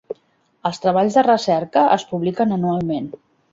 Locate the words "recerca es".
1.27-2.07